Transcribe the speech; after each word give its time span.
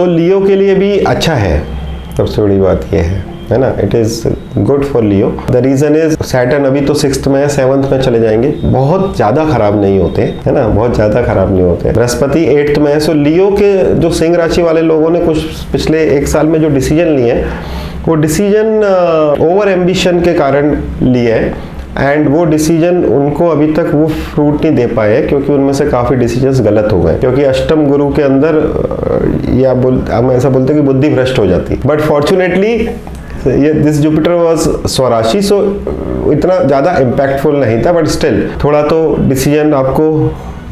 तो 0.00 0.04
लियो 0.06 0.40
के 0.40 0.54
लिए 0.56 0.74
भी 0.74 0.98
अच्छा 0.98 1.34
है। 1.34 1.62
सबसे 2.16 2.42
बड़ी 2.42 2.58
बात 2.58 2.84
यह 2.92 3.02
है 3.02 3.24
है 3.50 3.58
ना? 3.58 3.68
It 3.82 3.94
is 3.94 4.22
good 4.58 4.84
for 4.84 5.02
Leo 5.04 5.28
the 5.50 5.56
reason 5.56 5.96
is 5.96 6.14
Saturn 6.22 6.64
अभी 6.64 6.80
तो 6.80 6.94
सिक्स 6.94 7.26
में 7.28 7.48
सेवंथ 7.48 7.90
में 7.90 8.00
चले 8.02 8.20
जाएँगे। 8.20 8.48
बहुत 8.62 9.16
ज़्यादा 9.16 9.44
खराब 9.44 9.80
नहीं 9.80 9.98
होते, 9.98 10.22
है 10.46 10.52
ना? 10.52 10.66
बहुत 10.68 10.94
ज़्यादा 10.94 11.22
खराब 11.22 11.52
नहीं 11.52 11.62
होते। 11.62 11.92
बृहस्पति 11.92 12.44
एट्थ 12.54 12.78
में 12.78 12.92
है 12.92 12.98
सो 13.00 13.12
लियो 13.14 13.50
के 13.52 13.72
जो 13.94 14.10
सिंह 14.12 14.36
राशि 14.36 14.62
वाले 14.62 14.82
लोगों 14.82 15.10
ने 15.10 15.20
कुछ 15.20 15.64
पिछले 15.72 16.04
एक 16.16 16.28
साल 16.28 16.46
में 16.46 16.60
जो 16.60 16.68
डिसीज़न 16.68 17.16
लिए, 17.16 17.34
वो 18.08 18.14
डिसीज़न 18.16 18.84
ओवर 19.42 19.68
एम्बिशन 19.68 20.20
के 20.20 20.34
कारण 20.34 20.76
लिए 21.02 21.32
हैं। 21.32 21.54
एंड 21.98 22.28
वो 22.28 22.44
डिसीज़न 22.44 23.04
उनको 23.04 23.48
अभी 23.48 23.72
तक 23.74 23.90
वो 23.94 24.06
फ्रूट 24.06 24.64
नहीं 24.64 24.74
दे 24.74 24.86
पाए, 24.86 25.20
क्योंकि 25.22 25.52
उनमें 25.52 25.72
से 25.72 25.84
काफ़ी 25.86 26.16
डिसीज़न 26.16 26.62
गलत 26.64 26.92
हो 26.92 27.00
गए। 27.02 27.18
क्योंकि 27.18 27.42
अष्टम 27.44 27.86
गुरु 27.86 28.08
के 28.12 28.22
अंदर 28.22 28.58
या 29.60 29.74
बोल, 29.74 29.98
हम 30.12 30.30
ऐसा 30.32 30.48
बोलते 30.48 30.72
हैं 30.72 30.82
कि 30.82 30.86
बुद्धि 30.86 31.08
भ्रष्ट 31.08 31.38
हो 31.38 31.46
जाती। 31.46 31.80
बट 31.86 32.00
फॉर्चुनेटली 32.00 32.72
ये 33.46 33.72
दिस 33.74 33.98
जुपिटर 34.00 34.32
वाज 34.32 34.68
स्वराशि 34.90 35.42
सो 35.42 35.58
इतना 36.32 36.58
ज़्यादा 36.64 36.96
इम्पैक्टफुल 36.98 37.56
नहीं 37.56 37.82
था 37.84 37.92
बट 37.92 38.06
स्टिल 38.08 38.48
थोड़ा 38.64 38.82
तो 38.82 39.16
डिसीज़न 39.28 39.74
आपको 39.74 40.10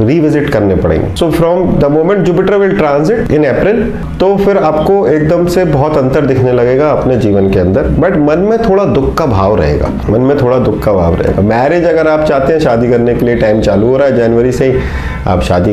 रिविजिट 0.00 0.48
करने 0.50 0.74
पड़ेंगे। 0.74 1.14
So 1.16 1.30
from 1.30 1.72
the 1.78 1.84
moment 1.84 2.24
Jupiter 2.26 2.54
will 2.54 2.76
transit 2.76 3.30
in 3.30 3.44
April 3.44 3.82
तो 4.20 4.36
फिर 4.36 4.56
आपको 4.56 5.06
एकदम 5.08 5.46
से 5.46 5.64
बहुत 5.64 5.96
अंतर 5.96 6.26
दिखने 6.26 6.52
लगेगा 6.52 6.90
अपने 6.90 7.16
जीवन 7.16 7.50
के 7.50 7.58
अंदर। 7.58 7.88
बट 7.98 8.16
मन 8.18 8.38
में 8.40 8.58
थोड़ा 8.58 8.84
दुख 8.84 9.16
का 9.18 9.26
भाव 9.26 9.56
रहेगा। 9.56 9.88
मन 10.10 10.20
में 10.20 10.36
थोड़ा 10.42 10.58
दुख 10.58 10.82
का 10.82 10.92
भाव 10.92 11.14
रहेगा। 11.14 11.42
मैरिज 11.42 11.84
अगर 11.84 12.08
आप 12.08 12.26
चाहते 12.26 12.52
हैं, 12.52 12.60
शादी 12.60 12.90
करने 12.90 13.14
के 13.14 13.26
लिए 13.26 13.36
टाइम 13.36 13.60
चालू 13.60 13.86
हो 13.86 13.96
रहा 13.96 14.08
है 14.08 14.16
जनवरी 14.16 14.52
से 14.52 14.66
ही, 14.66 14.78
आप 15.26 15.42
शादी 15.42 15.72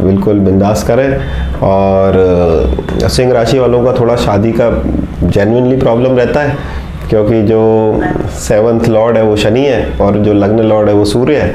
बिल्कुल 0.00 0.38
बिंदास 0.38 0.82
करें। 0.82 1.08
और 1.62 3.08
सिंह 3.08 3.32
राशि 3.32 3.58
वालों 3.58 3.84
का 3.84 3.92
थोड़ा 3.92 4.16
शादी 4.16 4.52
का 4.52 4.70
जेन्यनली 5.24 5.76
प्रॉब्लम 5.76 6.16
रहता 6.16 6.40
है। 6.40 6.82
क्योंकि 7.10 7.42
जो 7.42 8.00
सेवन्थ 8.38 8.88
लॉर्ड 8.88 9.16
है 9.16 9.22
वो 9.22 9.36
शनि 9.36 9.64
है 9.64 9.98
और 10.00 10.16
जो 10.16 10.32
लग्न 10.32 10.60
लॉर्ड 10.60 10.88
है 10.88 10.94
वो 10.94 11.04
सूर्य 11.04 11.36
है। 11.36 11.54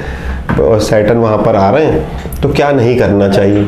सैटन 0.81 1.17
वहाँ 1.17 1.37
पर 1.37 1.55
आ 1.55 1.69
रहे 1.69 1.85
हैं 1.85 2.41
तो 2.41 2.49
क्या 2.49 2.71
नहीं 2.71 2.97
करना 2.99 3.27
चाहिए? 3.29 3.67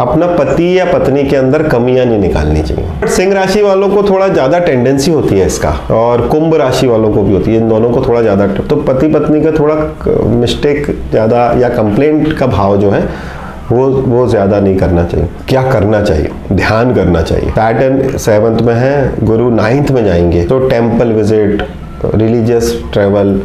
अपना 0.00 0.26
पति 0.28 0.78
या 0.78 0.84
पत्नी 0.84 1.22
के 1.24 1.36
अंदर 1.36 1.62
कमियाँ 1.68 2.04
नहीं 2.06 2.18
निकालनी 2.18 2.62
चाहिए। 2.62 3.08
सिंह 3.08 3.32
राशि 3.34 3.60
वालों 3.62 3.88
को 3.88 4.02
थोड़ा 4.02 4.28
ज़्यादा 4.28 4.58
टेंडेंसी 4.58 5.10
होती 5.10 5.38
है 5.38 5.46
इसका, 5.46 5.70
और 5.92 6.26
कुंभ 6.28 6.54
राशि 6.54 6.86
वालों 6.86 7.12
को 7.12 7.22
भी 7.22 7.34
होती 7.34 7.50
है, 7.50 7.60
इन 7.60 7.68
दोनों 7.68 7.90
को 7.90 8.02
थोड़ा 8.06 8.22
ज़्यादा 8.22 8.46
तो 8.46 8.76
पति 8.78 9.08
पत्नी 9.08 9.42
का 9.42 9.50
थोड़ा 9.52 9.74
मिस्टेक 10.30 10.86
ज़्यादा 11.10 11.44
या 11.60 11.68
कंप्लेंट 11.70 12.32
का 12.38 12.46
भाव 12.48 12.76
जो 12.76 12.90
है, 12.90 13.02
वो 13.70 13.88
वो 13.88 14.26
ज़्यादा 14.28 14.60
नहीं 14.60 14.76
करना 14.76 15.04
चाहिए। 15.04 15.28
क्या 15.48 15.62
करना 15.70 16.00
चाहिए? 16.02 16.30
ध्यान 16.52 16.94
करना 16.94 17.22
चाहिए। 17.22 17.50
पैटर्न 17.50 18.16
सेवंथ 18.18 18.60
में 18.62 18.74
है, 18.74 19.24
गुरु 19.24 19.50
नाइन्थ 19.52 19.90
में 19.90 20.04
जाएँगे 20.04 20.44
तो 20.44 20.58
temple 20.68 21.12
visit 21.12 21.66
religious 22.14 22.78
travel 22.92 23.40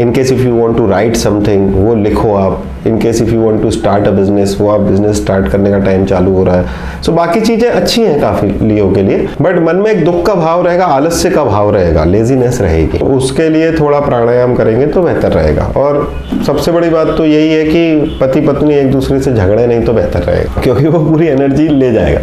in 0.00 0.10
case 0.12 0.30
if 0.32 0.40
you 0.40 0.54
want 0.54 0.76
to 0.76 0.86
write 0.86 1.16
something 1.16 1.74
वो 1.74 1.94
लिखो 1.94 2.34
आप। 2.34 2.62
In 2.86 2.98
case 2.98 3.20
if 3.22 3.30
you 3.30 3.40
want 3.42 3.62
to 3.62 3.70
start 3.70 4.06
a 4.06 4.10
business 4.10 4.56
वो 4.60 4.68
आप 4.70 4.80
बिज़नेस 4.80 5.16
स्टार्ट 5.16 5.48
करने 5.48 5.70
का 5.70 5.78
टाइम 5.78 6.04
चालू 6.06 6.32
हो 6.32 6.44
रहा 6.44 6.56
है। 6.56 6.64
सो 7.02 7.10
so, 7.10 7.16
बाकी 7.16 7.40
चीज़ें 7.40 7.68
अच्छी 7.68 8.02
हैं 8.02 8.20
काफ़ी 8.20 8.48
लियो 8.62 8.90
के 8.92 9.02
लिए। 9.02 9.26
बट 9.42 9.58
मन 9.58 9.76
में 9.76 9.90
एक 9.90 10.04
दुख 10.04 10.24
का 10.26 10.34
भाव 10.34 10.66
रहेगा 10.66 10.84
आलस्य 10.86 11.30
का 11.30 11.44
भाव 11.44 11.74
रहेगा 11.74 12.04
लेजीनेस 12.04 12.60
रहेगी। 12.60 12.98
उसके 13.06 13.48
लिए 13.48 13.72
थोड़ा 13.72 14.00
प्राणायाम 14.00 14.54
करेंगे 14.54 14.86
तो 14.86 15.02
बेहतर 15.02 15.32
रहेगा। 15.32 15.72
और 15.76 16.12
सबसे 16.46 16.72
बड़ी 16.72 16.88
बात 16.88 17.16
तो 17.18 17.24
यही 17.24 17.52
है 17.52 17.64
कि 17.64 18.18
पति 18.20 18.40
पत्नी 18.40 18.74
एक 18.74 18.90
दूसरे 18.92 19.20
से 19.20 19.34
झगड़े 19.34 19.66
नहीं 19.66 19.84
तो 19.84 19.92
बेहतर 19.92 20.22
रहेगा 20.22 20.60
क्योंकि 20.62 20.86
वो 20.86 21.04
पूरी 21.10 21.26
एनर्जी 21.26 21.68
ले 21.68 21.92
जाएगा। 21.92 22.20